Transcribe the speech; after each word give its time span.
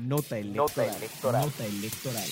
Nota 0.00 0.38
electoral. 0.38 1.46
Nota 1.46 1.66
electoral. 1.66 2.28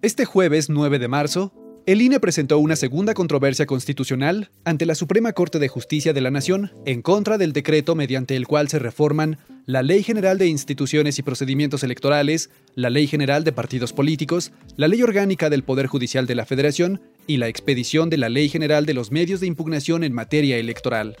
Este 0.00 0.24
jueves 0.24 0.70
9 0.70 0.98
de 0.98 1.08
marzo, 1.08 1.52
el 1.86 2.00
INE 2.00 2.20
presentó 2.20 2.58
una 2.58 2.74
segunda 2.74 3.14
controversia 3.14 3.66
constitucional 3.66 4.50
ante 4.64 4.86
la 4.86 4.94
Suprema 4.94 5.32
Corte 5.32 5.58
de 5.58 5.68
Justicia 5.68 6.12
de 6.12 6.20
la 6.20 6.30
Nación 6.30 6.72
en 6.86 7.02
contra 7.02 7.38
del 7.38 7.52
decreto 7.52 7.94
mediante 7.94 8.36
el 8.36 8.46
cual 8.46 8.68
se 8.68 8.78
reforman 8.78 9.38
la 9.66 9.82
Ley 9.82 10.02
General 10.02 10.38
de 10.38 10.46
Instituciones 10.46 11.18
y 11.18 11.22
Procedimientos 11.22 11.82
Electorales, 11.82 12.50
la 12.74 12.88
Ley 12.88 13.06
General 13.06 13.44
de 13.44 13.52
Partidos 13.52 13.92
Políticos, 13.92 14.52
la 14.76 14.88
Ley 14.88 15.02
Orgánica 15.02 15.50
del 15.50 15.64
Poder 15.64 15.86
Judicial 15.86 16.26
de 16.26 16.34
la 16.34 16.46
Federación 16.46 17.02
y 17.26 17.36
la 17.36 17.48
expedición 17.48 18.08
de 18.08 18.16
la 18.16 18.30
Ley 18.30 18.48
General 18.48 18.86
de 18.86 18.94
los 18.94 19.10
Medios 19.10 19.40
de 19.40 19.46
Impugnación 19.46 20.02
en 20.04 20.14
materia 20.14 20.56
electoral. 20.56 21.16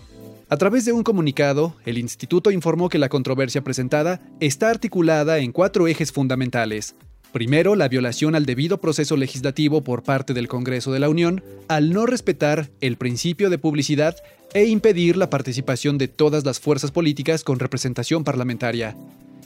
A 0.50 0.56
través 0.56 0.86
de 0.86 0.92
un 0.92 1.02
comunicado, 1.02 1.74
el 1.84 1.98
instituto 1.98 2.50
informó 2.50 2.88
que 2.88 2.98
la 2.98 3.10
controversia 3.10 3.62
presentada 3.62 4.22
está 4.40 4.70
articulada 4.70 5.40
en 5.40 5.52
cuatro 5.52 5.86
ejes 5.88 6.10
fundamentales. 6.10 6.94
Primero, 7.32 7.76
la 7.76 7.88
violación 7.88 8.34
al 8.34 8.46
debido 8.46 8.80
proceso 8.80 9.18
legislativo 9.18 9.84
por 9.84 10.02
parte 10.02 10.32
del 10.32 10.48
Congreso 10.48 10.90
de 10.90 11.00
la 11.00 11.10
Unión 11.10 11.44
al 11.68 11.92
no 11.92 12.06
respetar 12.06 12.70
el 12.80 12.96
principio 12.96 13.50
de 13.50 13.58
publicidad 13.58 14.16
e 14.54 14.64
impedir 14.64 15.18
la 15.18 15.28
participación 15.28 15.98
de 15.98 16.08
todas 16.08 16.46
las 16.46 16.60
fuerzas 16.60 16.92
políticas 16.92 17.44
con 17.44 17.58
representación 17.58 18.24
parlamentaria. 18.24 18.96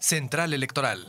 Central 0.00 0.54
Electoral. 0.54 1.06